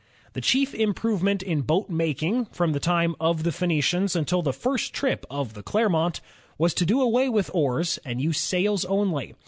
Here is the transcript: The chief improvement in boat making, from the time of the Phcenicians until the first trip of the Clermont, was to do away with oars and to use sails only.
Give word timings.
The 0.33 0.41
chief 0.41 0.73
improvement 0.73 1.43
in 1.43 1.61
boat 1.61 1.87
making, 1.87 2.47
from 2.47 2.71
the 2.71 2.79
time 2.79 3.15
of 3.19 3.43
the 3.43 3.51
Phcenicians 3.51 4.15
until 4.15 4.41
the 4.41 4.51
first 4.51 4.95
trip 4.95 5.27
of 5.29 5.53
the 5.53 5.61
Clermont, 5.61 6.21
was 6.57 6.73
to 6.73 6.87
do 6.87 6.99
away 7.03 7.29
with 7.29 7.51
oars 7.53 7.99
and 8.03 8.17
to 8.17 8.23
use 8.23 8.39
sails 8.39 8.83
only. 8.85 9.35